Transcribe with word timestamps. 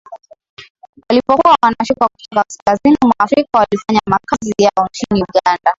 walipokuwa 1.09 1.57
wanashuka 1.63 2.07
kutoka 2.07 2.43
kaskazini 2.43 2.97
mwa 3.03 3.13
Afrika 3.19 3.57
walifanya 3.59 4.01
makazi 4.07 4.53
yao 4.61 4.85
nchini 4.87 5.23
Uganda 5.29 5.69